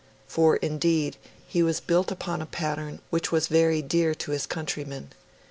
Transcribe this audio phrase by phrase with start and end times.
[0.27, 1.15] For indeed
[1.47, 5.11] he was built upon a pattern which was very dear to his countrymen.